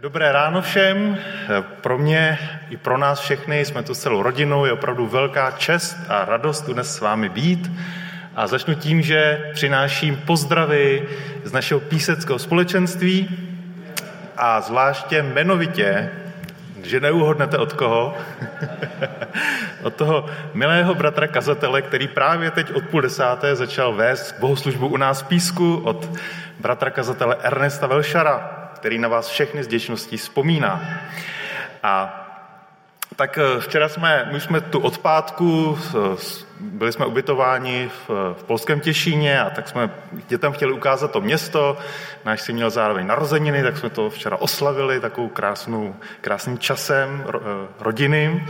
[0.00, 1.18] Dobré ráno všem.
[1.80, 2.38] Pro mě
[2.70, 6.72] i pro nás všechny, jsme tu celou rodinou, je opravdu velká čest a radost tu
[6.72, 7.72] dnes s vámi být.
[8.34, 11.08] A začnu tím, že přináším pozdravy
[11.44, 13.28] z našeho píseckého společenství
[14.36, 16.10] a zvláště jmenovitě,
[16.82, 18.14] že neuhodnete od koho,
[19.82, 24.96] od toho milého bratra kazatele, který právě teď od půl desáté začal vést bohoslužbu u
[24.96, 26.10] nás v Písku, od
[26.60, 31.00] bratra kazatele Ernesta Velšara, který na vás všechny s děčností vzpomíná.
[31.82, 32.22] A
[33.16, 35.78] tak eh, včera jsme, my jsme tu od pátku,
[36.60, 39.90] byli jsme ubytováni v, v polském Těšíně a tak jsme
[40.28, 41.78] dětem chtěli ukázat to město.
[42.24, 47.40] Náš si měl zároveň narozeniny, tak jsme to včera oslavili takovou krásnou, krásným časem ro,
[47.42, 48.46] eh, rodiny.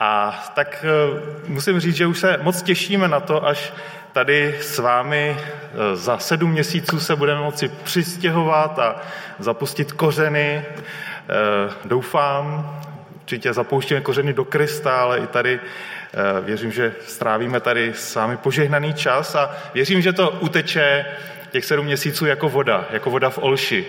[0.00, 3.72] A tak eh, musím říct, že už se moc těšíme na to, až
[4.12, 9.02] tady s vámi eh, za sedm měsíců se budeme moci přistěhovat a
[9.38, 10.64] zapustit kořeny.
[10.64, 12.80] Eh, doufám,
[13.14, 18.36] určitě zapouštíme kořeny do Krista, ale i tady eh, věřím, že strávíme tady s vámi
[18.36, 21.06] požehnaný čas a věřím, že to uteče
[21.50, 23.86] těch sedm měsíců jako voda, jako voda v Olši,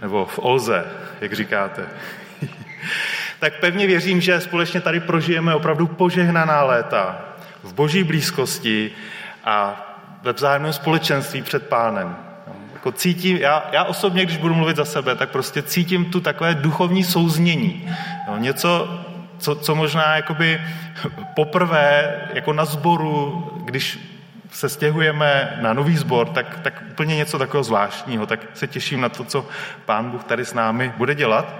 [0.00, 0.84] nebo v Olze,
[1.20, 1.86] jak říkáte.
[3.38, 7.24] tak pevně věřím, že společně tady prožijeme opravdu požehnaná léta
[7.62, 8.90] v boží blízkosti
[9.44, 9.86] a
[10.22, 12.16] ve vzájemném společenství před pánem.
[12.72, 16.54] Jako cítím, já, já osobně, když budu mluvit za sebe, tak prostě cítím tu takové
[16.54, 17.90] duchovní souznění.
[18.28, 19.00] No, něco,
[19.38, 20.60] co, co možná jakoby
[21.34, 23.98] poprvé jako na sboru, když
[24.50, 28.26] se stěhujeme na nový sbor, tak, tak úplně něco takového zvláštního.
[28.26, 29.46] Tak se těším na to, co
[29.86, 31.54] pán Bůh tady s námi bude dělat.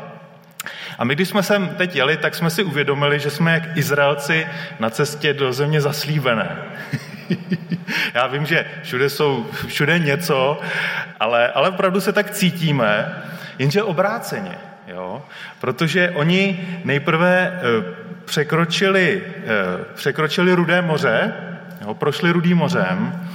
[0.99, 4.47] A my, když jsme sem teď jeli, tak jsme si uvědomili, že jsme jak Izraelci
[4.79, 6.57] na cestě do země zaslíbené.
[8.15, 10.61] Já vím, že všude jsou, všude něco,
[11.21, 13.23] ale, ale opravdu se tak cítíme,
[13.59, 14.59] jenže obráceně.
[14.87, 15.23] Jo?
[15.61, 17.61] Protože oni nejprve eh,
[18.25, 21.33] překročili, eh, překročili Rudé moře,
[21.81, 21.95] jo?
[21.95, 23.29] prošli Rudým mořem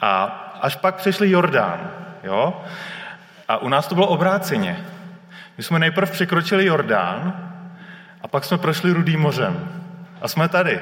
[0.00, 0.24] a
[0.60, 1.90] až pak přešli Jordán.
[2.24, 2.64] Jo?
[3.48, 4.76] A u nás to bylo obráceně.
[5.58, 7.32] My jsme nejprve překročili Jordán
[8.22, 9.68] a pak jsme prošli Rudým mořem.
[10.22, 10.80] A jsme tady.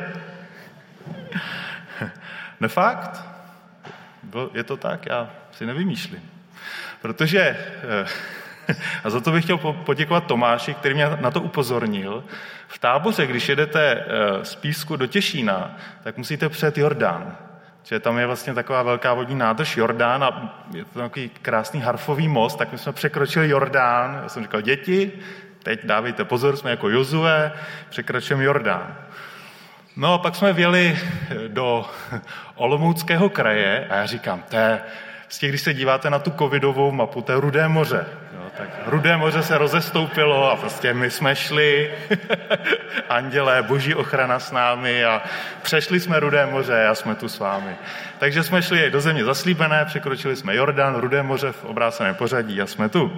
[2.63, 3.25] Nefakt?
[4.55, 5.07] Je to tak?
[5.07, 6.31] Já si nevymýšlím.
[7.01, 8.75] Protože, eh,
[9.05, 12.25] a za to bych chtěl poděkovat Tomáši, který mě na to upozornil,
[12.69, 17.37] v táboře, když jedete eh, z Písku do Těšína, tak musíte přejet Jordán.
[17.83, 22.29] Že tam je vlastně taková velká vodní nádrž Jordán a je to takový krásný harfový
[22.29, 24.21] most, tak my jsme překročili Jordán.
[24.23, 25.13] Já jsem říkal, děti,
[25.63, 27.53] teď dávejte pozor, jsme jako Jozue,
[27.91, 28.97] překračujeme Jordán.
[29.97, 30.99] No a pak jsme vjeli
[31.49, 31.85] do
[32.55, 34.81] Olomouckého kraje a já říkám, to je,
[35.25, 38.07] vlastně, když se díváte na tu covidovou mapu, to je Rudé moře.
[38.35, 41.95] Jo, tak Rudé moře se rozestoupilo a prostě my jsme šli,
[43.09, 45.23] andělé, boží ochrana s námi a
[45.63, 47.77] přešli jsme Rudé moře a jsme tu s vámi.
[48.19, 52.67] Takže jsme šli do země zaslíbené, překročili jsme Jordán, Rudé moře v obráceném pořadí a
[52.67, 53.13] jsme tu.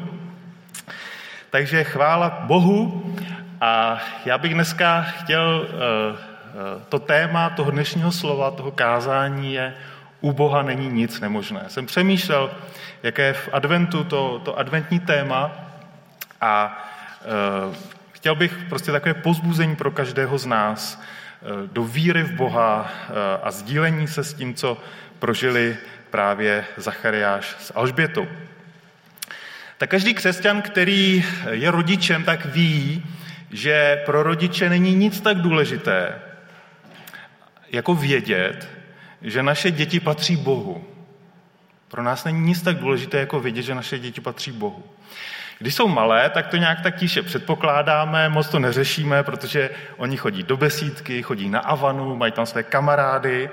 [1.50, 3.14] Takže chvála Bohu
[3.60, 5.68] a já bych dneska chtěl
[6.10, 6.33] uh, Eh,
[6.88, 9.74] to téma toho dnešního slova, toho kázání je
[10.24, 11.64] u Boha není nic nemožné.
[11.68, 12.50] Jsem přemýšlel,
[13.02, 15.52] jaké je v adventu to, to adventní téma
[16.40, 16.84] a
[17.22, 17.76] e,
[18.12, 23.12] chtěl bych prostě takové pozbuzení pro každého z nás e, do víry v Boha e,
[23.42, 24.78] a sdílení se s tím, co
[25.18, 25.76] prožili
[26.10, 28.26] právě Zachariáš s Alžbětou.
[29.78, 33.04] Tak každý křesťan, který je rodičem, tak ví,
[33.50, 36.14] že pro rodiče není nic tak důležité,
[37.74, 38.68] jako vědět,
[39.22, 40.84] že naše děti patří Bohu.
[41.88, 44.82] Pro nás není nic tak důležité, jako vědět, že naše děti patří Bohu.
[45.58, 50.42] Když jsou malé, tak to nějak tak tiše předpokládáme, moc to neřešíme, protože oni chodí
[50.42, 53.50] do besídky, chodí na Avanu, mají tam své kamarády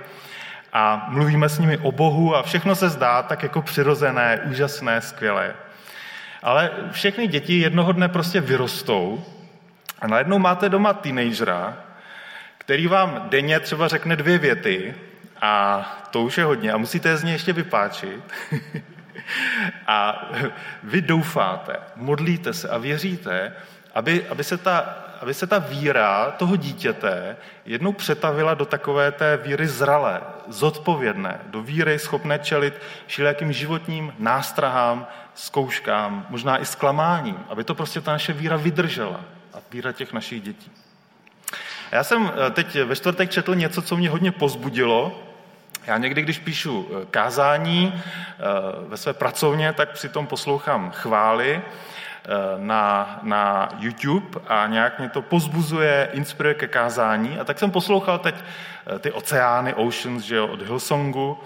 [0.74, 5.54] a mluvíme s nimi o Bohu a všechno se zdá tak jako přirozené, úžasné, skvělé.
[6.44, 9.26] Ale všechny děti jednoho dne prostě vyrostou
[10.00, 11.78] a najednou máte doma teenagera,
[12.62, 14.96] který vám denně třeba řekne dvě věty
[15.42, 18.34] a to už je hodně a musíte je z něj ještě vypáčit.
[19.88, 20.30] a
[20.84, 23.54] vy doufáte, modlíte se a věříte,
[23.96, 24.80] aby, aby, se ta,
[25.22, 31.62] aby se ta víra toho dítěte jednou přetavila do takové té víry zralé, zodpovědné, do
[31.62, 38.34] víry schopné čelit všelijakým životním nástrahám, zkouškám, možná i zklamáním, aby to prostě ta naše
[38.34, 39.22] víra vydržela
[39.54, 40.72] a víra těch našich dětí.
[41.92, 45.24] Já jsem eh, teď ve čtvrtek četl něco, co mě hodně pozbudilo.
[45.88, 48.44] Já někdy, když píšu eh, kázání eh,
[48.88, 51.62] ve své pracovně, tak přitom poslouchám chvály
[52.58, 57.40] na, na YouTube a nějak mě to pozbuzuje, inspiruje ke kázání.
[57.40, 58.36] A tak jsem poslouchal teď
[59.00, 61.40] ty oceány, Oceans, že jo, od Hillsongu.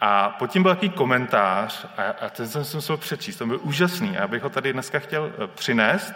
[0.00, 3.36] A pod tím byl takový komentář a, a ten jsem si musel přečíst.
[3.36, 6.14] Ten byl úžasný a já bych ho tady dneska chtěl přinést.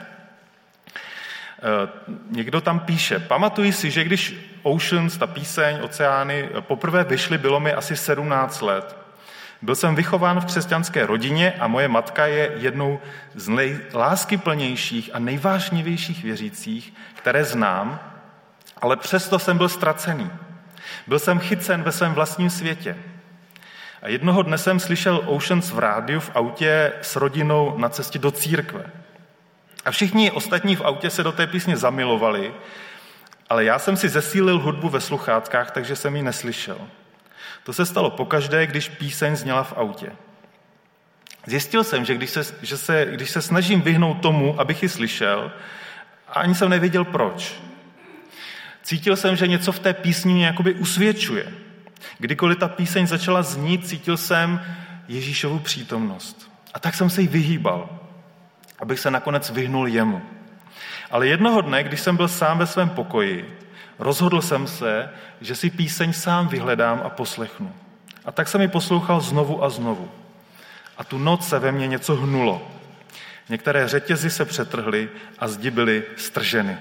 [2.31, 7.73] Někdo tam píše, pamatuji si, že když Oceans, ta píseň, oceány, poprvé vyšly, bylo mi
[7.73, 8.97] asi 17 let.
[9.62, 13.00] Byl jsem vychován v křesťanské rodině a moje matka je jednou
[13.35, 18.00] z nejláskyplnějších a nejvážnějších věřících, které znám,
[18.81, 20.31] ale přesto jsem byl ztracený.
[21.06, 22.97] Byl jsem chycen ve svém vlastním světě.
[24.03, 28.31] A jednoho dne jsem slyšel Oceans v rádiu v autě s rodinou na cestě do
[28.31, 28.85] církve.
[29.84, 32.55] A všichni ostatní v autě se do té písně zamilovali,
[33.49, 36.79] ale já jsem si zesílil hudbu ve sluchátkách, takže jsem ji neslyšel.
[37.64, 40.12] To se stalo pokaždé, když píseň zněla v autě.
[41.46, 45.52] Zjistil jsem, že když se, že se, když se snažím vyhnout tomu, abych ji slyšel,
[46.29, 47.61] ani jsem nevěděl proč.
[48.82, 51.52] Cítil jsem, že něco v té písni mě jakoby usvědčuje.
[52.19, 54.61] Kdykoliv ta píseň začala znít, cítil jsem
[55.08, 56.50] Ježíšovu přítomnost.
[56.75, 58.01] A tak jsem se jí vyhýbal,
[58.82, 60.23] abych se nakonec vyhnul jemu.
[61.11, 63.62] Ale jednoho dne, když jsem byl sám ve svém pokoji,
[64.02, 67.73] Rozhodl jsem se, že si píseň sám vyhledám a poslechnu.
[68.25, 70.11] A tak jsem ji poslouchal znovu a znovu.
[70.99, 72.69] A tu noc se ve mně něco hnulo.
[73.49, 75.08] Některé řetězy se přetrhly
[75.38, 76.79] a zdi byly strženy.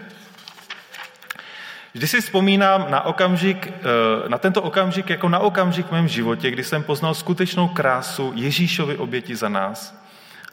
[1.93, 6.51] Vždy si vzpomínám na, okamžik, eh, na tento okamžik jako na okamžik v mém životě,
[6.51, 10.00] kdy jsem poznal skutečnou krásu Ježíšovi oběti za nás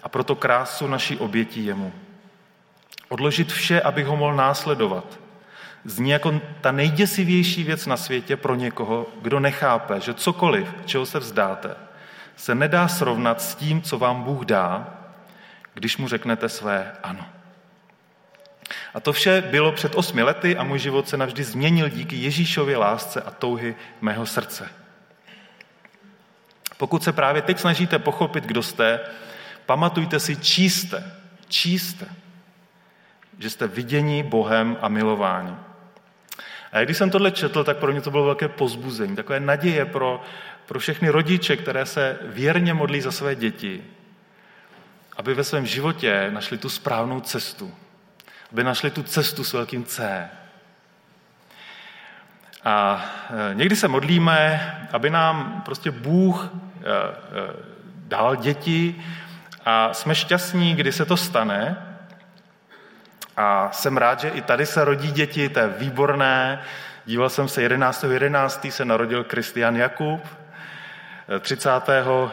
[0.02, 1.92] a proto krásu naší oběti jemu.
[3.08, 5.18] Odložit vše, abych ho mohl následovat–
[5.84, 11.18] zní jako ta nejděsivější věc na světě pro někoho, kdo nechápe, že cokoliv, čeho se
[11.18, 11.76] vzdáte,
[12.36, 14.94] se nedá srovnat s tím, co vám Bůh dá,
[15.74, 17.26] když mu řeknete své ano.
[18.94, 22.76] A to vše bylo před osmi lety a můj život se navždy změnil díky Ježíšově
[22.76, 24.68] lásce a touhy mého srdce.
[26.76, 29.00] Pokud se právě teď snažíte pochopit, kdo jste,
[29.68, 31.12] pamatujte si, čí jste,
[31.48, 32.06] čí jste,
[33.38, 35.54] že jste vidění Bohem a milováni.
[36.72, 40.22] A když jsem tohle četl, tak pro mě to bylo velké pozbuzení, takové naděje pro,
[40.66, 43.84] pro všechny rodiče, které se věrně modlí za své děti,
[45.16, 47.74] aby ve svém životě našli tu správnou cestu.
[48.52, 50.28] Aby našli tu cestu s velkým C.
[52.64, 53.04] A
[53.50, 54.40] e, někdy se modlíme,
[54.92, 57.78] aby nám prostě Bůh e, e,
[58.08, 59.04] dal děti
[59.68, 61.76] a jsme šťastní, kdy se to stane,
[63.36, 66.62] a jsem rád, že i tady se rodí děti, to je výborné.
[67.06, 68.04] Díval jsem se 11.
[68.04, 68.66] 11.
[68.70, 70.26] se narodil Kristian Jakub,
[71.40, 71.70] 30.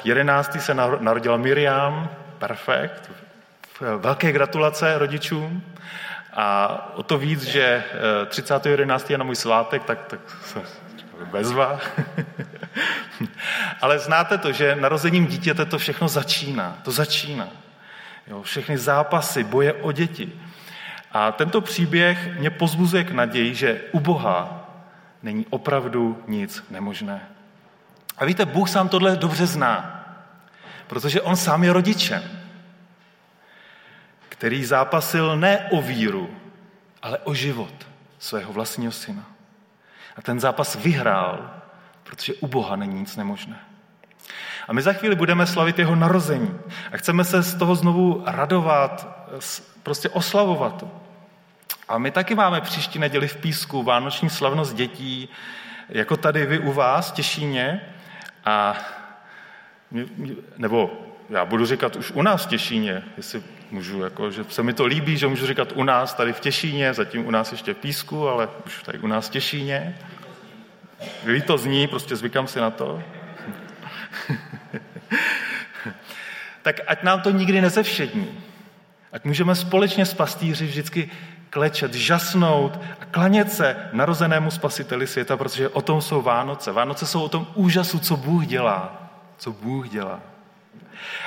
[0.04, 0.62] 11.
[0.62, 3.12] se narodila Miriam, perfekt.
[3.98, 5.64] Velké gratulace rodičům.
[6.34, 7.84] A o to víc, že
[8.28, 8.66] 30.
[8.66, 9.10] 11.
[9.10, 10.20] je na můj svátek, tak, tak
[11.32, 11.80] bezva.
[13.82, 16.78] Ale znáte to, že narozením dítěte to všechno začíná.
[16.84, 17.48] To začíná.
[18.28, 20.32] Jo, všechny zápasy, boje o děti.
[21.12, 24.70] A tento příběh mě pozbuzuje k naději, že u Boha
[25.24, 27.22] není opravdu nic nemožné.
[28.18, 30.06] A víte, Bůh sám tohle dobře zná,
[30.88, 32.24] protože on sám je rodičem,
[34.30, 36.30] který zápasil ne o víru,
[37.02, 37.88] ale o život
[38.20, 39.35] svého vlastního syna.
[40.16, 41.52] A ten zápas vyhrál,
[42.04, 43.60] protože u Boha není nic nemožné.
[44.68, 46.60] A my za chvíli budeme slavit jeho narození
[46.92, 49.08] a chceme se z toho znovu radovat,
[49.84, 50.92] prostě oslavovat to.
[51.88, 55.30] A my taky máme příští neděli v Písku vánoční slavnost dětí,
[55.90, 57.82] jako tady vy u vás, Těšíně.
[58.46, 58.78] A
[60.58, 64.74] nebo já budu říkat už u nás v Těšíně, jestli můžu, jako, že se mi
[64.74, 67.78] to líbí, že můžu říkat u nás tady v Těšíně, zatím u nás ještě v
[67.78, 69.98] Písku, ale už tady u nás v Těšíně.
[71.24, 73.04] Vy to zní, prostě zvykám si na to.
[76.62, 78.28] tak ať nám to nikdy nezevšední.
[79.12, 81.12] Ať můžeme společně s pastýři vždycky
[81.50, 86.72] klečet, žasnout a klanět se narozenému spasiteli světa, protože o tom jsou Vánoce.
[86.72, 89.12] Vánoce jsou o tom úžasu, co Bůh dělá.
[89.38, 90.35] Co Bůh dělá.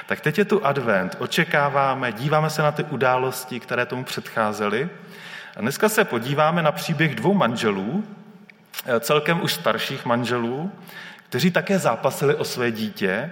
[0.07, 4.89] Tak teď je tu advent, očekáváme, díváme se na ty události, které tomu předcházely.
[5.57, 8.05] A dneska se podíváme na příběh dvou manželů,
[8.87, 10.73] eh, celkem už starších manželů,
[11.29, 13.31] kteří také zápasili o své dítě,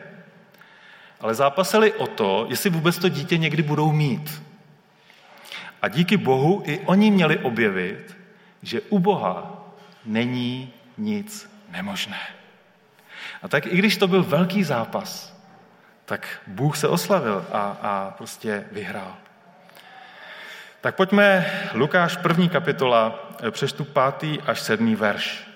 [1.20, 4.42] ale zápasili o to, jestli vůbec to dítě někdy budou mít.
[5.82, 8.16] A díky Bohu i oni měli objevit,
[8.62, 9.64] že u Boha
[10.04, 12.20] není nic nemožné.
[13.42, 15.35] A tak i když to byl velký zápas,
[16.06, 19.14] tak Bůh se oslavil a, a prostě vyhrál.
[20.80, 25.48] Tak pojďme, Lukáš první kapitola, přeštu pátý až sedmý verš.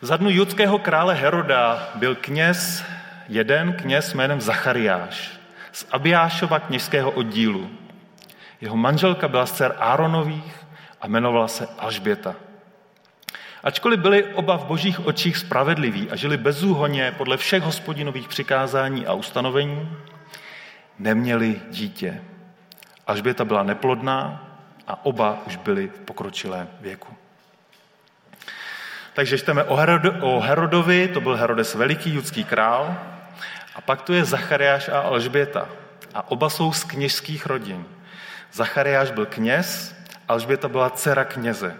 [0.00, 2.84] Za dnu judského krále Heroda byl kněz,
[3.28, 5.30] jeden kněz jménem Zachariáš
[5.72, 7.70] z Abiášova kněžského oddílu.
[8.60, 10.66] Jeho manželka byla z dcer Áronových
[11.00, 12.34] a jmenovala se Alžběta.
[13.62, 19.12] Ačkoliv byli oba v božích očích spravedliví a žili bezúhoně podle všech hospodinových přikázání a
[19.12, 19.96] ustanovení,
[20.98, 22.22] neměli dítě.
[23.06, 24.48] Alžběta byla neplodná
[24.86, 27.14] a oba už byli v pokročilém věku.
[29.14, 32.96] Takže čteme o, Herod, o Herodovi, to byl Herodes veliký judský král,
[33.74, 35.68] a pak tu je Zachariáš a Alžběta.
[36.14, 37.84] A oba jsou z kněžských rodin.
[38.52, 39.96] Zachariáš byl kněz,
[40.28, 41.76] Alžběta byla dcera kněze.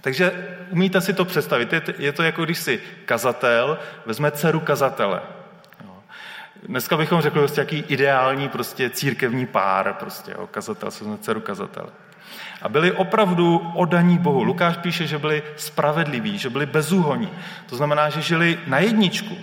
[0.00, 1.74] Takže umíte si to představit.
[1.98, 5.20] Je to, jako když si kazatel vezme dceru kazatele.
[6.68, 11.88] Dneska bychom řekli prostě jaký ideální prostě církevní pár, prostě jo, kazatel se dceru kazatele.
[12.62, 14.42] A byli opravdu odaní Bohu.
[14.42, 17.30] Lukáš píše, že byli spravedliví, že byli bezúhoní.
[17.66, 19.36] To znamená, že žili na jedničku.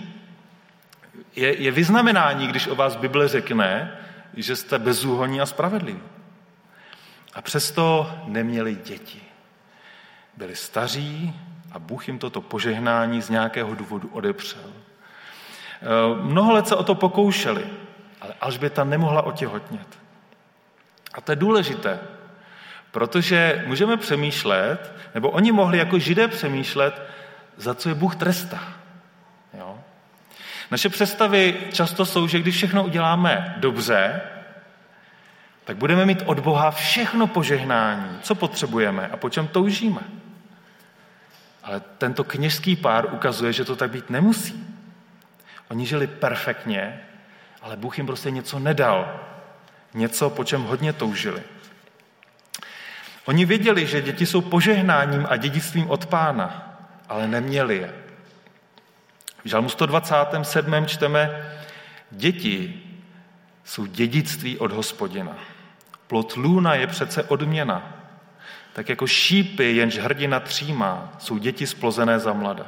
[1.36, 3.98] Je, je vyznamenání, když o vás Bible řekne,
[4.34, 6.00] že jste bezúhoní a spravedliví.
[7.34, 9.27] A přesto neměli děti.
[10.38, 11.34] Byli staří
[11.72, 14.70] a Bůh jim toto požehnání z nějakého důvodu odepřel.
[14.70, 17.64] E, mnoho let se o to pokoušeli,
[18.20, 19.98] ale Alžběta nemohla otěhotnět.
[21.14, 21.98] A to je důležité,
[22.90, 27.02] protože můžeme přemýšlet, nebo oni mohli jako židé přemýšlet,
[27.56, 28.62] za co je Bůh trestá.
[29.58, 29.78] Jo?
[30.70, 34.20] Naše představy často jsou, že když všechno uděláme dobře,
[35.64, 40.00] tak budeme mít od Boha všechno požehnání, co potřebujeme a po čem toužíme.
[41.68, 44.66] Ale tento kněžský pár ukazuje, že to tak být nemusí.
[45.70, 47.00] Oni žili perfektně,
[47.62, 49.20] ale Bůh jim prostě něco nedal.
[49.94, 51.42] Něco, po čem hodně toužili.
[53.24, 57.94] Oni věděli, že děti jsou požehnáním a dědictvím od pána, ale neměli je.
[59.44, 60.86] V Žalmu 127.
[60.86, 61.52] čteme,
[62.10, 62.82] děti
[63.64, 65.36] jsou dědictví od hospodina.
[66.06, 67.97] Plot lůna je přece odměna.
[68.72, 72.66] Tak jako šípy, jenž hrdina třímá, jsou děti splozené za mlada.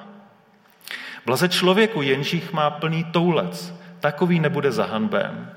[1.27, 5.53] Blaze člověku, jenž jich má plný toulec, takový nebude zahanbem,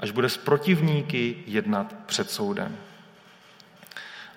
[0.00, 2.76] až bude s protivníky jednat před soudem.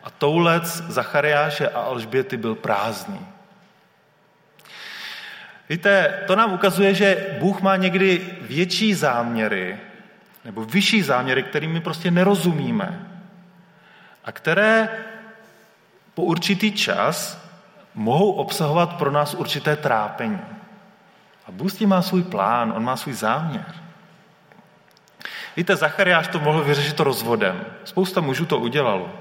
[0.03, 3.19] A toulec Zachariáše a Alžběty byl prázdný.
[5.69, 9.77] Víte, to nám ukazuje, že Bůh má někdy větší záměry,
[10.45, 13.07] nebo vyšší záměry, kterým my prostě nerozumíme.
[14.25, 14.89] A které
[16.19, 17.39] po určitý čas
[17.95, 20.39] mohou obsahovat pro nás určité trápení.
[21.47, 23.65] A Bůh s tím má svůj plán, on má svůj záměr.
[25.55, 27.65] Víte, Zachariáš to mohl vyřešit rozvodem.
[27.83, 29.11] Spousta mužů to udělalo.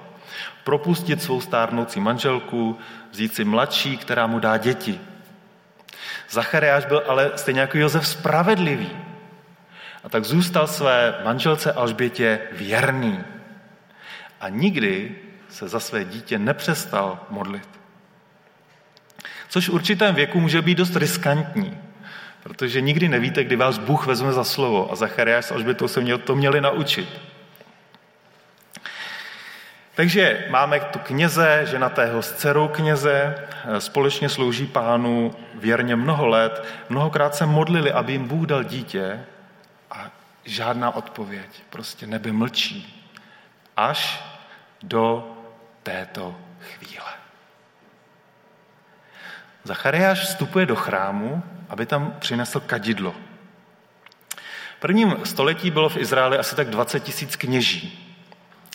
[0.65, 2.79] Propustit svou stárnoucí manželku,
[3.11, 5.01] vzít si mladší, která mu dá děti.
[6.31, 8.91] Zachariáš byl ale stejně jako Josef spravedlivý.
[10.05, 13.23] A tak zůstal své manželce Alžbětě věrný.
[14.41, 15.28] A nikdy
[15.59, 17.69] se za své dítě nepřestal modlit.
[19.49, 21.79] Což v určitém věku může být dost riskantní,
[22.43, 26.19] protože nikdy nevíte, kdy vás Bůh vezme za slovo a Zachariáš s Alžbětou se měl,
[26.19, 27.09] to měli naučit.
[29.95, 33.35] Takže máme tu kněze, ženatého s dcerou kněze,
[33.79, 36.65] společně slouží pánu věrně mnoho let.
[36.89, 39.21] Mnohokrát se modlili, aby jim Bůh dal dítě
[39.91, 40.11] a
[40.45, 41.63] žádná odpověď.
[41.71, 43.07] Prostě nebe mlčí.
[43.77, 44.25] Až
[44.83, 45.35] do
[45.89, 47.13] této chvíle.
[49.65, 53.15] Zachariáš vstupuje do chrámu, aby tam přinesl kadidlo.
[54.77, 58.15] V prvním století bylo v Izraeli asi tak 20 tisíc kněží.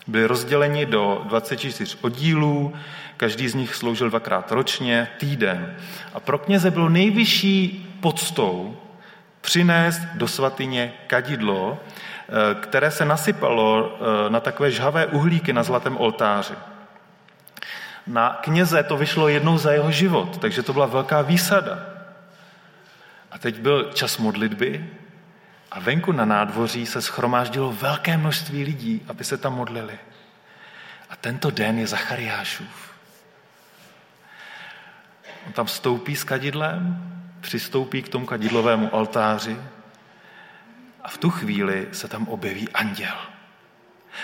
[0.08, 2.74] Byli rozděleni do 24 oddílů,
[3.18, 5.78] každý z nich sloužil dvakrát ročně, týden.
[6.14, 8.78] A pro kněze bylo nejvyšší podstou
[9.42, 15.98] přinést do svatyně kadidlo, eh, které se nasypalo eh, na takové žhavé uhlíky na zlatém
[15.98, 16.73] oltáři.
[18.08, 21.80] Na kněze to vyšlo jednou za jeho život, takže to byla velká výsada.
[23.32, 24.90] A teď byl čas modlitby
[25.72, 30.00] a venku na nádvoří se schromáždilo velké množství lidí, aby se tam modlili.
[31.10, 32.94] A tento den je Zachariášův.
[35.48, 36.98] On tam vstoupí s kadidlem,
[37.42, 39.58] přistoupí k tomu kadidlovému oltáři
[41.02, 43.16] a v tu chvíli se tam objeví anděl.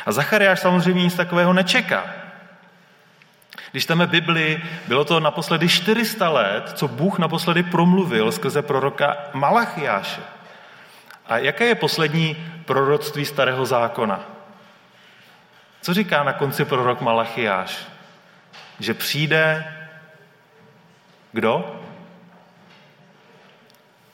[0.06, 2.04] A Zachariáš samozřejmě nic takového nečeká.
[3.72, 10.22] Když čteme Bibli, bylo to naposledy 400 let, co Bůh naposledy promluvil skrze proroka Malachiáše.
[11.26, 12.36] A jaké je poslední
[12.66, 14.20] proroctví starého zákona?
[15.82, 17.88] Co říká na konci prorok Malachiáš?
[18.80, 19.74] Že přijde
[21.32, 21.82] kdo?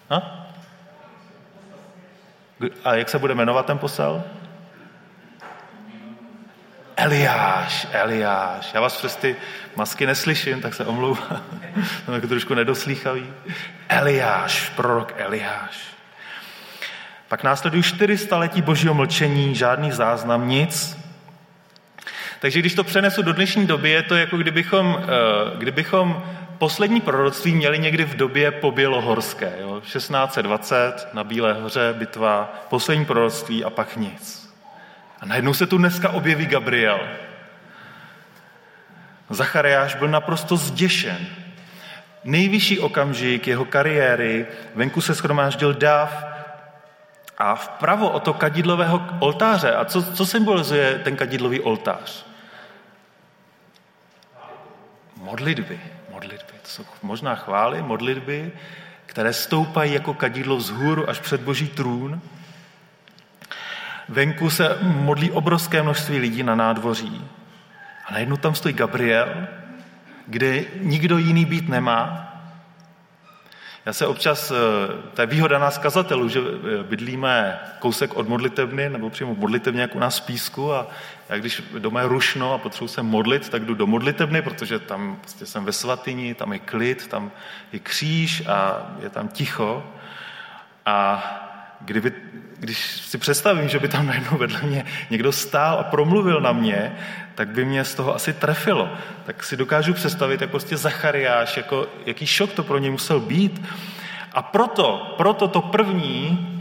[0.09, 0.47] A?
[2.83, 4.23] A jak se bude jmenovat ten posel?
[7.05, 8.73] Eliáš, Eliáš.
[8.73, 9.35] Já vás přes ty
[9.75, 11.43] masky neslyším, tak se omlouvám.
[12.05, 13.25] Jsem jako trošku nedoslýchavý.
[13.89, 15.77] Eliáš, prorok Eliáš.
[17.27, 20.97] Pak následují čtyři staletí božího mlčení, žádný záznam, nic.
[22.39, 26.23] Takže když to přenesu do dnešní doby, je to jako kdybychom, eh, kdybychom
[26.57, 29.53] poslední proroctví měli někdy v době pobělohorské.
[29.61, 29.81] Jo?
[29.81, 34.44] 1620 na Bílé hoře, bitva, poslední proroctví a pak nic.
[35.25, 36.99] Najednou se tu dneska objeví Gabriel.
[39.29, 41.27] Zachariáš byl naprosto zděšen.
[42.23, 46.25] Nejvyšší okamžik jeho kariéry, venku se schromáždil dáv
[47.37, 49.75] a vpravo o to kadidlového oltáře.
[49.75, 52.25] A co, co symbolizuje ten kadidlový oltář?
[55.17, 55.79] Modlitby
[56.15, 56.53] modlitby.
[56.61, 58.51] To jsou možná chvály, modlitby,
[59.05, 62.21] které stoupají jako kadidlo vzhůru až před boží trůn.
[64.09, 67.21] Venku se modlí obrovské množství lidí na nádvoří.
[68.05, 69.47] A najednou tam stojí Gabriel,
[70.27, 72.31] kde nikdo jiný být nemá.
[73.85, 74.55] Já se občas, eh,
[75.13, 79.95] to je výhoda nás kazatelů, že eh, bydlíme kousek od modlitevny, nebo přímo modlitevně, jak
[79.95, 80.87] u nás v Písku a
[81.29, 85.17] já když doma je rušno a potřebuji se modlit, tak jdu do modlitevny, protože tam
[85.21, 87.31] prostě jsem ve svatyni, tam je klid, tam
[87.71, 89.83] je kříž a je tam ticho.
[90.85, 91.23] A
[91.81, 92.13] kdyby,
[92.59, 96.95] když si představím, že by tam najednou vedle mě někdo stál a promluvil na mě,
[97.35, 98.89] tak by mě z toho asi trefilo.
[99.25, 103.61] Tak si dokážu představit, jak prostě Zachariáš, jako, jaký šok to pro něj musel být.
[104.33, 106.51] A proto, proto to první,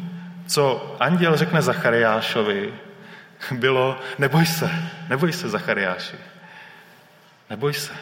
[0.46, 2.74] co anděl řekne Zachariášovi,
[3.52, 4.70] bylo, neboj se,
[5.08, 6.16] neboj se, Zachariáši,
[7.50, 7.92] neboj se.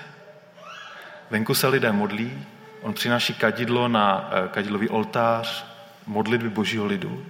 [1.31, 2.45] Venku se lidé modlí,
[2.83, 5.65] on přináší kadidlo na eh, kadidlový oltář,
[6.07, 7.27] modlitby božího lidu.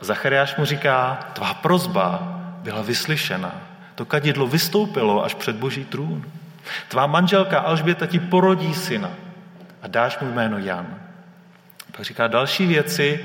[0.00, 3.54] A Zachariáš mu říká, tvá prozba byla vyslyšena.
[3.94, 6.24] To kadidlo vystoupilo až před boží trůn.
[6.88, 9.10] Tvá manželka Alžběta ti porodí syna
[9.82, 10.86] a dáš mu jméno Jan.
[11.96, 13.24] Pak říká další věci.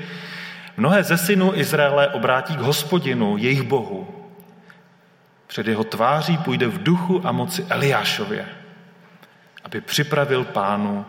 [0.76, 4.28] Mnohé ze synů Izraele obrátí k hospodinu, jejich bohu.
[5.46, 8.46] Před jeho tváří půjde v duchu a moci Eliášově,
[9.64, 11.06] aby připravil pánu,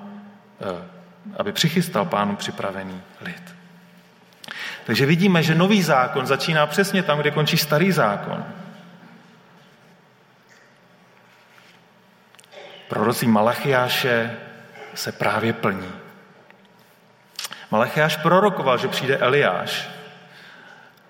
[0.62, 0.88] eh,
[1.38, 3.53] aby přichystal pánu připravený lid.
[4.86, 8.46] Takže vidíme, že nový zákon začíná přesně tam, kde končí starý zákon.
[12.90, 14.38] Prorocí Malachiáše
[14.94, 15.92] se právě plní.
[17.72, 19.90] Malachiáš prorokoval, že přijde Eliáš.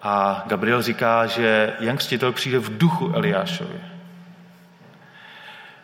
[0.01, 3.81] A Gabriel říká, že Jan Křtitel přijde v duchu Eliášovi.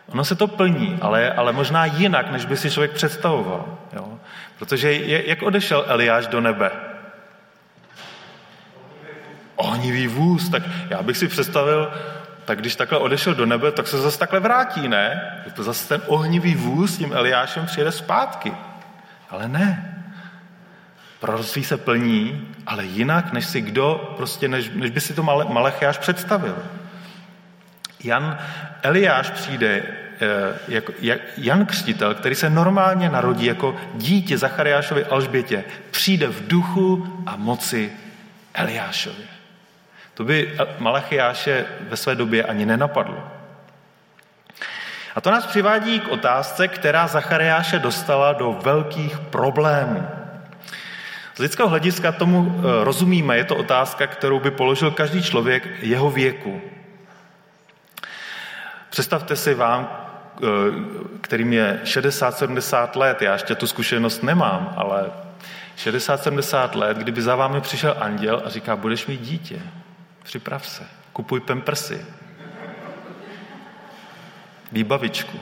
[0.08, 3.78] Ono se to plní, ale, ale možná jinak, než by si člověk představoval.
[3.94, 4.20] Jo?
[4.60, 6.89] Protože je, jak odešel Eliáš do nebe?
[9.60, 11.92] Ohnivý vůz, tak já bych si představil,
[12.46, 15.22] tak když takhle odešel do nebe, tak se zase takhle vrátí, ne?
[15.46, 18.54] Že to zase ten ohnivý vůz s tím Eliášem přijede zpátky.
[19.30, 19.96] Ale ne.
[21.20, 25.98] Proroctví se plní, ale jinak, než si kdo, prostě než, než by si to Malechiáš
[25.98, 26.58] představil.
[28.04, 28.38] Jan
[28.82, 29.84] Eliáš přijde
[30.68, 30.94] jako
[31.38, 37.92] Jan Křtitel, který se normálně narodí jako dítě Zachariášovi Alžbětě, přijde v duchu a moci
[38.54, 39.39] Eliášovi.
[40.20, 43.24] To by Malachiáše ve své době ani nenapadlo.
[45.16, 50.08] A to nás přivádí k otázce, která Zachariáše dostala do velkých problémů.
[51.36, 56.12] Z lidského hlediska tomu eh, rozumíme, je to otázka, kterou by položil každý člověk jeho
[56.12, 56.62] věku.
[58.90, 59.90] Představte si vám,
[60.38, 60.48] eh,
[61.22, 65.12] kterým je 60-70 let, já ještě tu zkušenost nemám, ale
[65.76, 69.62] 60-70 let, kdyby za vámi přišel anděl a říká, budeš mít dítě,
[70.30, 72.06] připrav se, kupuj pemprsy,
[74.72, 75.40] výbavičku.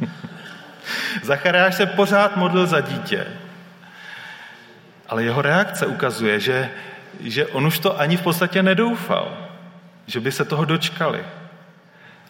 [1.22, 3.26] Zachariáš se pořád modlil za dítě,
[5.08, 6.70] ale jeho reakce ukazuje, že,
[7.20, 9.48] že on už to ani v podstatě nedoufal,
[10.06, 11.24] že by se toho dočkali.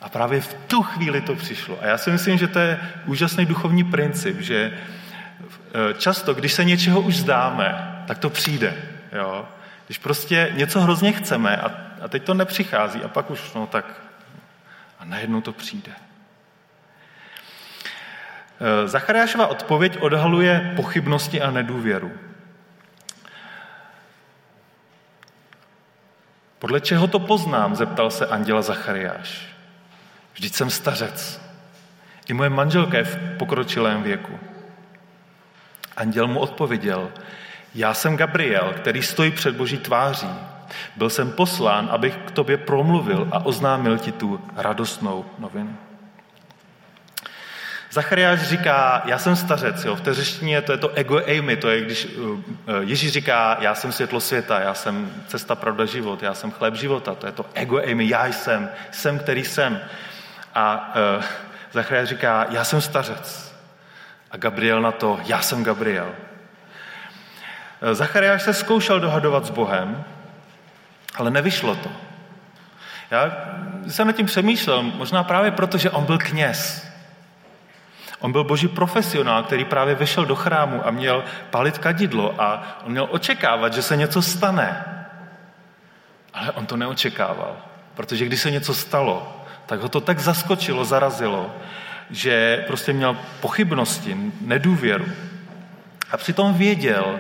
[0.01, 1.79] A právě v tu chvíli to přišlo.
[1.83, 4.73] A já si myslím, že to je úžasný duchovní princip, že e,
[5.95, 8.75] často, když se něčeho už zdáme, tak to přijde.
[9.13, 9.49] Jo?
[9.91, 14.01] Když prostě něco hrozně chceme a, a teď to nepřichází a pak už, no tak
[14.99, 15.93] a najednou to přijde.
[18.61, 22.13] E, Zachariášova odpověď odhaluje pochybnosti a nedůvěru.
[26.59, 29.55] Podle čeho to poznám, zeptal se anděla Zachariáš.
[30.35, 31.41] Vždyť jsem stařec.
[32.29, 34.39] I moje manželka je v pokročilém věku.
[35.97, 37.13] Anděl mu odpověděl,
[37.75, 40.31] já jsem Gabriel, který stojí před boží tváří.
[40.97, 45.77] Byl jsem poslán, abych k tobě promluvil a oznámil ti tu radostnou novinu.
[47.93, 49.97] Zachariáš říká, já jsem stařec, jo.
[49.97, 52.41] v té řeštině to je to ego eimi, to je když uh, uh,
[52.81, 57.15] Ježíš říká, já jsem světlo světa, já jsem cesta, pravda, život, já jsem chléb života,
[57.15, 59.81] to je to ego eimi, já jsem, jsem, který jsem.
[60.55, 61.25] A uh,
[61.73, 63.55] Zachariáš říká, já jsem stařec.
[64.31, 66.13] A Gabriel na to, já jsem Gabriel.
[67.93, 70.05] Zachariáš se zkoušel dohadovat s Bohem,
[71.15, 71.91] ale nevyšlo to.
[73.11, 73.33] Já
[73.89, 76.91] jsem nad tím přemýšlel, možná právě proto, že on byl kněz.
[78.19, 82.93] On byl boží profesionál, který právě vešel do chrámu a měl palit kadidlo a on
[82.93, 84.85] měl očekávat, že se něco stane.
[86.35, 87.57] Ale on to neočekával,
[87.95, 91.55] protože když se něco stalo, tak ho to tak zaskočilo, zarazilo,
[92.11, 95.07] že prostě měl pochybnosti, nedůvěru.
[96.11, 97.19] A přitom věděl,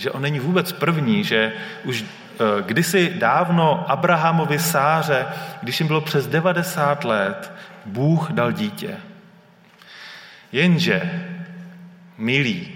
[0.00, 1.52] že on není vůbec první, že
[1.84, 5.26] už eh, kdysi dávno Abrahamovi Sáře,
[5.62, 7.52] když jim bylo přes 90 let,
[7.86, 8.96] Bůh dal dítě.
[10.52, 11.24] Jenže,
[12.18, 12.72] milí,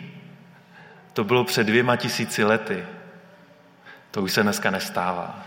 [1.12, 2.84] to bylo před dvěma tisíci lety.
[4.10, 5.46] To už se dneska nestává.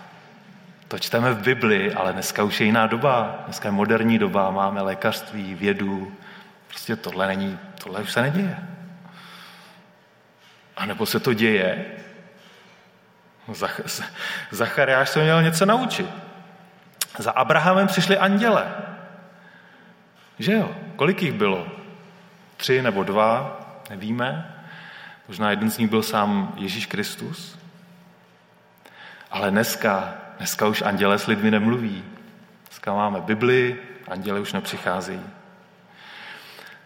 [0.87, 3.39] To čteme v Bibli, ale dneska už je jiná doba.
[3.45, 6.11] Dneska je moderní doba, máme lékařství, vědu.
[6.67, 8.57] Prostě tohle není, tohle už se neděje.
[10.77, 11.85] A nebo se to děje.
[13.53, 13.81] Zach,
[14.51, 16.09] Zachariáš se měl něco naučit.
[17.17, 18.75] Za Abrahamem přišli anděle.
[20.39, 20.75] Že jo?
[20.95, 21.67] Kolik jich bylo?
[22.57, 23.59] tři nebo dva,
[23.89, 24.55] nevíme.
[25.27, 27.59] Možná jeden z nich byl sám Ježíš Kristus.
[29.31, 32.03] Ale dneska, dneska už anděle s lidmi nemluví.
[32.67, 35.21] Dneska máme Bibli, anděle už nepřicházejí.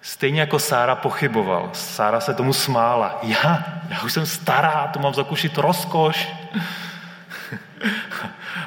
[0.02, 1.70] Stejně jako Sára pochyboval.
[1.74, 3.20] Sára se tomu smála.
[3.24, 6.30] Já, já už jsem stará, to mám zakušit rozkoš.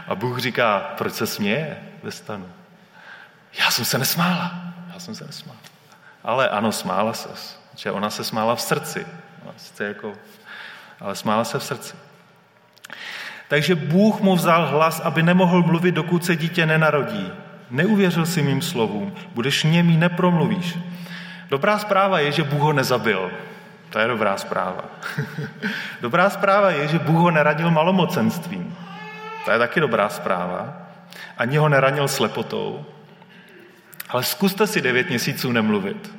[0.09, 2.47] A Bůh říká, proč se směje ve stanu?
[3.59, 4.55] Já jsem se nesmála.
[4.95, 5.59] Já jsem se nesmála.
[6.25, 7.29] Ale ano, smála se.
[7.77, 9.07] Že ona se smála v srdci.
[9.57, 10.13] Sice jako,
[11.01, 11.97] ale smála se v srdci.
[13.49, 17.33] Takže Bůh mu vzal hlas, aby nemohl mluvit, dokud se dítě nenarodí.
[17.71, 20.79] Neuvěřil si mým slovům, budeš němý, nepromluvíš.
[21.49, 23.31] Dobrá zpráva je, že Bůh ho nezabil.
[23.91, 24.85] To je dobrá zpráva.
[26.01, 28.77] dobrá zpráva je, že Bůh ho neradil malomocenstvím.
[29.45, 30.77] To je taky dobrá zpráva.
[31.39, 32.85] Ani ho neranil slepotou.
[34.09, 36.15] Ale zkuste si devět měsíců nemluvit.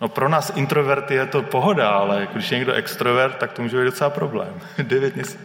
[0.00, 3.78] No pro nás introverty je to pohoda, ale když je někdo extrovert, tak to může
[3.78, 4.60] být docela problém.
[4.82, 5.38] devět měsíců.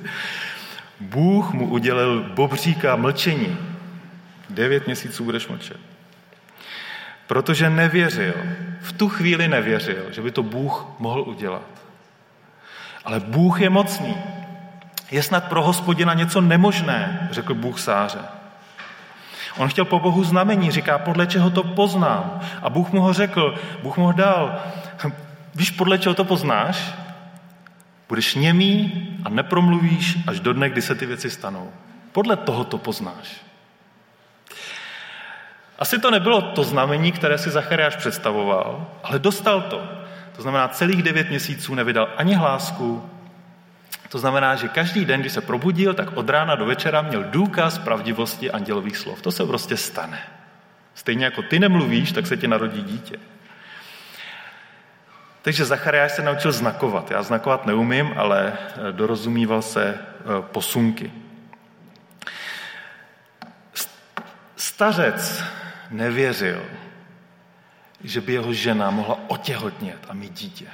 [1.00, 3.58] Bůh mu udělil bobříka mlčení.
[4.50, 5.78] Devět měsíců budeš mlčet.
[7.28, 8.34] Protože nevěřil,
[8.82, 11.62] v tu chvíli nevěřil, že by to Bůh mohl udělat.
[13.06, 14.16] Ale Bůh je mocný.
[15.12, 18.20] Je snad pro hospodina něco nemožné, řekl Bůh Sáře.
[19.58, 22.40] On chtěl po Bohu znamení, říká, podle čeho to poznám.
[22.62, 24.60] A Bůh mu ho řekl, Bůh mu ho dal.
[25.56, 26.96] Víš, podle čeho to poznáš?
[28.10, 28.92] Budeš němý
[29.26, 31.72] a nepromluvíš až do dne, kdy se ty věci stanou.
[32.12, 33.47] Podle toho to poznáš.
[35.80, 39.88] Asi to nebylo to znamení, které si Zachariáš představoval, ale dostal to.
[40.36, 43.10] To znamená, celých devět měsíců nevydal ani hlásku,
[44.10, 47.78] to znamená, že každý den, když se probudil, tak od rána do večera měl důkaz
[47.78, 49.22] pravdivosti andělových slov.
[49.22, 50.20] To se prostě stane.
[50.96, 53.16] Stejně jako ty nemluvíš, tak se ti narodí dítě.
[55.42, 57.12] Takže Zachariáš se naučil znakovat.
[57.12, 61.12] Já znakovat neumím, ale eh, dorozumíval se eh, posunky.
[64.56, 65.44] Stařec
[65.90, 66.66] nevěřil,
[68.04, 70.68] že by jeho žena mohla otěhotnět a mít dítě.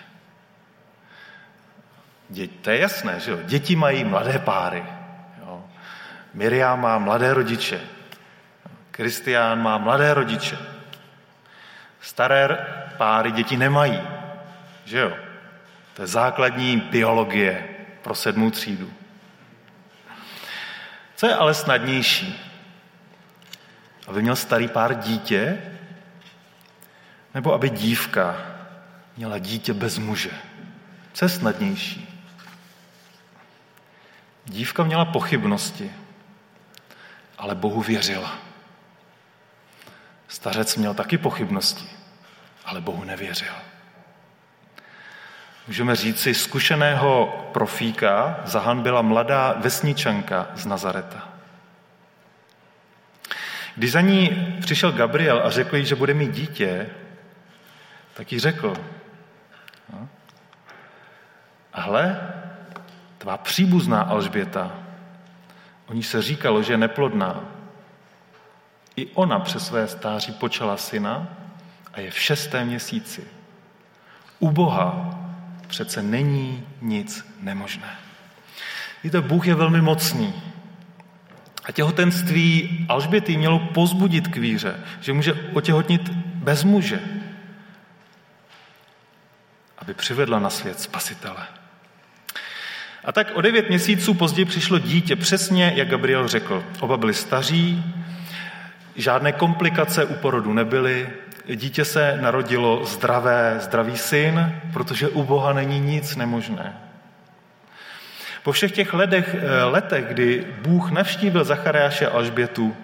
[2.29, 3.37] Děti, to je jasné, že jo?
[3.43, 4.85] Děti mají mladé páry.
[5.39, 5.65] Jo?
[6.33, 7.81] Miriam má mladé rodiče.
[8.91, 10.57] Kristián má mladé rodiče.
[12.01, 12.57] Staré
[12.97, 14.01] páry děti nemají.
[14.85, 15.13] Že jo?
[15.93, 17.67] To je základní biologie
[18.01, 18.93] pro sedmou třídu.
[21.15, 22.52] Co je ale snadnější?
[24.07, 25.61] Aby měl starý pár dítě?
[27.33, 28.37] Nebo aby dívka
[29.17, 30.31] měla dítě bez muže?
[31.13, 32.09] Co je snadnější?
[34.45, 35.91] Dívka měla pochybnosti,
[37.37, 38.37] ale Bohu věřila.
[40.27, 41.89] Stařec měl taky pochybnosti,
[42.65, 43.53] ale Bohu nevěřil.
[45.67, 51.32] Můžeme říci, zkušeného profíka zahanbila mladá vesničanka z Nazareta.
[53.75, 54.29] Když za ní
[54.61, 56.89] přišel Gabriel a řekl jí, že bude mít dítě,
[58.13, 58.73] tak jí řekl,
[59.93, 60.09] no,
[61.71, 62.33] hle,
[63.17, 64.71] tvá příbuzná Alžběta,
[65.85, 67.43] o ní se říkalo, že je neplodná.
[68.95, 71.27] I ona přes své stáří počala syna
[71.93, 73.27] a je v šestém měsíci.
[74.39, 75.19] U Boha
[75.67, 77.97] přece není nic nemožné.
[79.03, 80.52] Víte, Bůh je velmi mocný.
[81.65, 86.99] A těhotenství Alžběty mělo pozbudit k víře, že může otěhotnit bez muže,
[89.77, 91.47] aby přivedla na svět spasitele.
[93.05, 96.63] A tak o devět měsíců později přišlo dítě, přesně jak Gabriel řekl.
[96.79, 97.83] Oba byli staří,
[98.95, 101.09] žádné komplikace u porodu nebyly,
[101.55, 106.73] dítě se narodilo zdravé, zdravý syn, protože u Boha není nic nemožné.
[108.43, 112.75] Po všech těch letech, eh, letech kdy Bůh navštívil Zachariáše Alžbětu,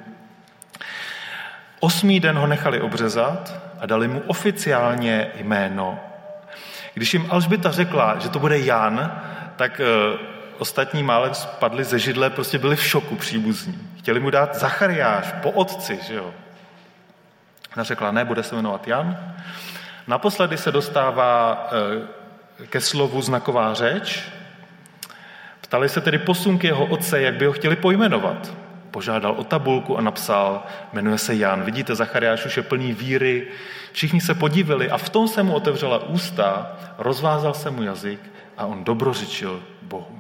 [1.80, 6.00] osmý den ho nechali obřezat a dali mu oficiálně jméno.
[6.94, 9.22] Když jim Alžběta řekla, že to bude Jan,
[9.56, 10.18] tak eh,
[10.58, 13.90] ostatní málem spadli ze židle, prostě byli v šoku příbuzní.
[13.98, 16.34] Chtěli mu dát Zachariáš po otci, že jo.
[17.76, 19.34] Ona řekla, ne, bude se jmenovat Jan.
[20.08, 21.68] Naposledy se dostává
[22.64, 24.24] eh, ke slovu znaková řeč.
[25.70, 28.54] Ptali se tedy posunky jeho otce, jak by ho chtěli pojmenovat.
[28.92, 31.62] Požádal o tabulku a napsal, jmenuje se Jan.
[31.62, 33.48] Vidíte, Zachariáš už je plný víry.
[33.92, 38.20] Všichni se podívali a v tom se mu otevřela ústa, rozvázal se mu jazyk
[38.58, 40.20] a on dobrořičil Bohu.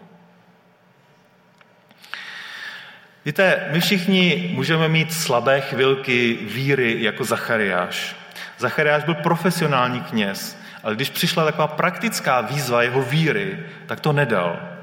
[3.26, 8.16] Víte, my všichni můžeme mít slabé chvilky víry jako Zachariáš.
[8.58, 14.79] Zachariáš byl profesionální kněz, ale když přišla taková praktická výzva jeho víry, tak to nedal.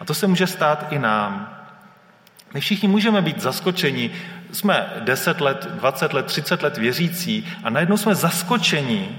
[0.00, 1.54] A to se může stát i nám.
[2.54, 4.10] My všichni můžeme být zaskočeni.
[4.52, 9.18] Jsme 10 let, 20 let, 30 let věřící a najednou jsme zaskočeni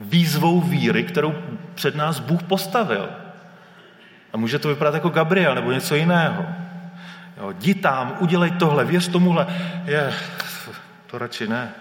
[0.00, 1.34] výzvou víry, kterou
[1.74, 3.08] před nás Bůh postavil.
[4.32, 6.46] A může to vypadat jako Gabriel nebo něco jiného.
[7.36, 9.46] Jo, jdi tam, udělej tohle, věř tomuhle.
[9.84, 10.14] Je,
[11.06, 11.74] to radši ne.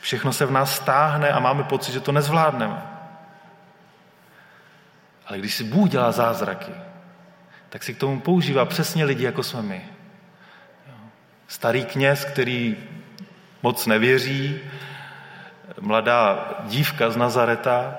[0.00, 2.97] Všechno se v nás stáhne a máme pocit, že to nezvládneme.
[5.28, 6.72] Ale když si Bůh dělá zázraky,
[7.68, 9.82] tak si k tomu používá přesně lidi, jako jsme my.
[11.48, 12.76] Starý kněz, který
[13.62, 14.60] moc nevěří,
[15.80, 17.94] mladá dívka z Nazareta,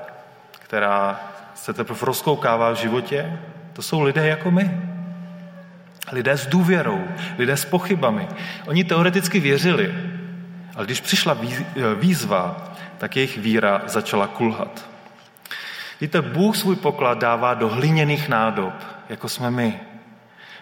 [0.51, 1.19] která
[1.55, 3.39] se teprve rozkoukává v životě,
[3.73, 4.81] to jsou lidé jako my.
[6.11, 8.27] Lidé s důvěrou, lidé s pochybami.
[8.67, 9.95] Oni teoreticky věřili,
[10.75, 11.37] ale když přišla
[11.95, 14.88] výzva, tak jejich víra začala kulhat.
[16.01, 18.73] Víte, Bůh svůj poklad dává do hliněných nádob,
[19.09, 19.79] jako jsme my.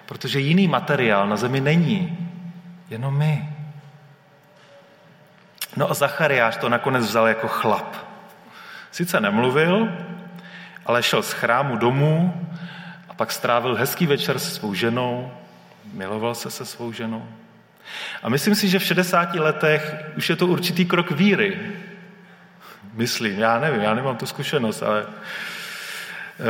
[0.05, 2.29] Protože jiný materiál na zemi není,
[2.89, 3.49] jenom my.
[5.75, 7.95] No a Zachariáš to nakonec vzal jako chlap.
[8.91, 9.89] Sice nemluvil,
[10.85, 12.47] ale šel z chrámu domů
[13.09, 15.31] a pak strávil hezký večer se svou ženou,
[15.93, 17.25] miloval se se svou ženou.
[18.23, 21.59] A myslím si, že v 60 letech už je to určitý krok víry.
[22.97, 26.43] Myslím, já nevím, já nemám tu zkušenost, ale eh,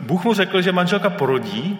[0.00, 1.78] Bůh mu řekl, že manželka porodí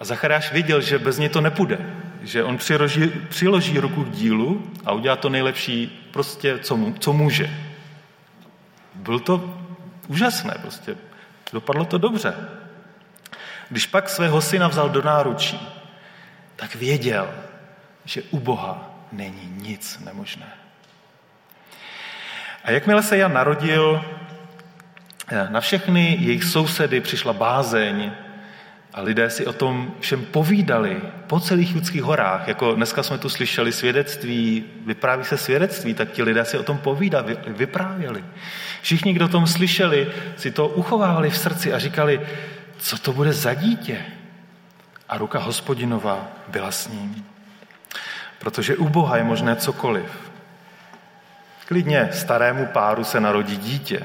[0.00, 1.78] a Zachariáš věděl, že bez něj to nepůjde
[2.22, 7.12] že on přiloží, přiloží ruku k dílu a udělá to nejlepší, prostě, co, mu, co
[7.12, 7.50] může.
[8.94, 9.58] Byl to
[10.08, 10.96] úžasné, prostě.
[11.52, 12.34] Dopadlo to dobře.
[13.68, 15.68] Když pak svého syna vzal do náručí,
[16.56, 17.30] tak věděl,
[18.04, 20.52] že u Boha není nic nemožné.
[22.64, 24.04] A jakmile se Jan narodil,
[25.48, 28.12] na všechny jejich sousedy přišla bázeň,
[28.94, 32.48] a lidé si o tom všem povídali po celých judských horách.
[32.48, 36.78] Jako dneska jsme tu slyšeli svědectví, vypráví se svědectví, tak ti lidé si o tom
[36.78, 38.24] povídali, vyprávěli.
[38.82, 42.20] Všichni, kdo o tom slyšeli, si to uchovávali v srdci a říkali,
[42.78, 43.98] co to bude za dítě.
[45.08, 47.26] A ruka hospodinová byla s ním.
[48.38, 50.31] Protože u Boha je možné cokoliv.
[51.66, 54.02] Klidně starému páru se narodí dítě.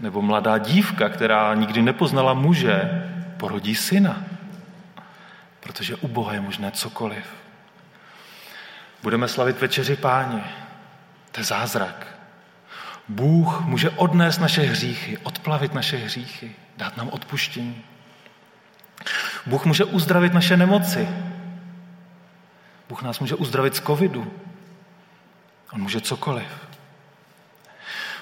[0.00, 4.24] Nebo mladá dívka, která nikdy nepoznala muže, porodí syna.
[5.60, 7.26] Protože u Boha je možné cokoliv.
[9.02, 10.44] Budeme slavit večeři páně.
[11.32, 12.06] To je zázrak.
[13.08, 17.84] Bůh může odnést naše hříchy, odplavit naše hříchy, dát nám odpuštění.
[19.46, 21.08] Bůh může uzdravit naše nemoci.
[22.88, 24.32] Bůh nás může uzdravit z covidu.
[25.72, 26.46] On může cokoliv.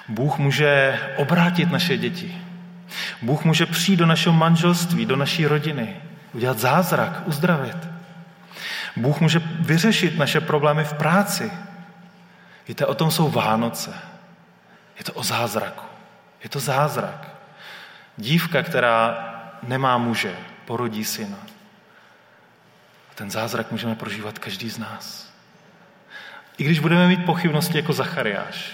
[0.07, 2.41] Bůh může obrátit naše děti.
[3.21, 6.01] Bůh může přijít do našeho manželství, do naší rodiny,
[6.33, 7.77] udělat zázrak, uzdravit.
[8.95, 11.51] Bůh může vyřešit naše problémy v práci.
[12.67, 13.93] Víte, o tom jsou Vánoce.
[14.97, 15.85] Je to o zázraku.
[16.43, 17.27] Je to zázrak.
[18.17, 19.25] Dívka, která
[19.63, 20.35] nemá muže,
[20.65, 21.37] porodí syna.
[23.15, 25.28] Ten zázrak můžeme prožívat každý z nás.
[26.59, 28.71] I když budeme mít pochybnosti jako Zachariáš,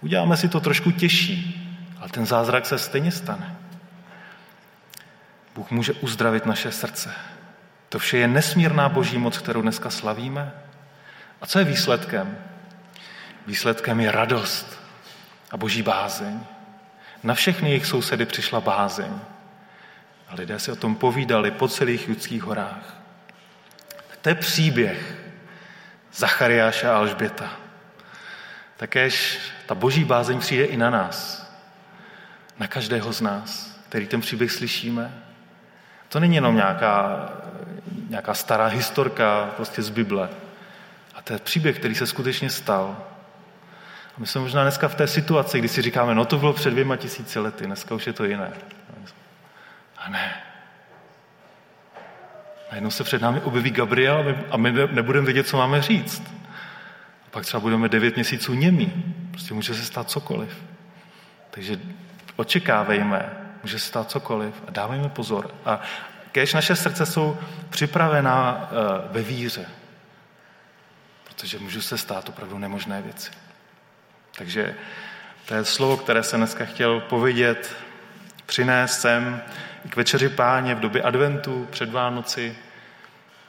[0.00, 1.62] uděláme si to trošku těžší,
[2.00, 3.56] ale ten zázrak se stejně stane.
[5.54, 7.14] Bůh může uzdravit naše srdce.
[7.88, 10.52] To vše je nesmírná boží moc, kterou dneska slavíme.
[11.40, 12.38] A co je výsledkem?
[13.46, 14.80] Výsledkem je radost
[15.50, 16.40] a boží bázeň.
[17.22, 19.20] Na všechny jejich sousedy přišla bázeň.
[20.28, 22.96] A lidé si o tom povídali po celých judských horách.
[24.22, 25.15] To je příběh
[26.16, 27.50] Zachariáše a Alžběta.
[28.76, 31.46] Takéž ta boží bázeň přijde i na nás.
[32.58, 35.14] Na každého z nás, který ten příběh slyšíme.
[36.08, 37.28] To není jenom nějaká,
[38.08, 40.28] nějaká stará historka prostě z Bible.
[41.14, 42.96] A to je příběh, který se skutečně stal.
[44.16, 46.70] A my jsme možná dneska v té situaci, kdy si říkáme, no to bylo před
[46.70, 48.52] dvěma tisíci lety, dneska už je to jiné.
[49.98, 50.42] A ne.
[52.70, 56.22] Najednou se před námi objeví Gabriel a my, nebudeme vědět, co máme říct.
[57.26, 59.14] A pak třeba budeme devět měsíců němí.
[59.30, 60.62] Prostě může se stát cokoliv.
[61.50, 61.80] Takže
[62.36, 63.30] očekávejme,
[63.62, 65.50] může se stát cokoliv a dávejme pozor.
[65.64, 65.80] A
[66.32, 67.38] kež naše srdce jsou
[67.70, 69.66] připravená uh, ve víře,
[71.24, 73.30] protože můžou se stát opravdu nemožné věci.
[74.38, 74.74] Takže
[75.44, 77.76] to je slovo, které jsem dneska chtěl povědět,
[78.46, 79.42] přinést sem
[79.90, 82.56] k večeři páně v době adventu, před Vánoci.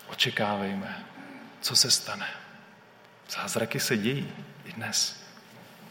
[0.07, 1.03] Očekávejme,
[1.61, 2.27] co se stane.
[3.29, 4.31] Zázraky se dějí
[4.65, 5.23] i dnes.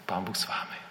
[0.07, 0.86] Pán Bůh s vámi.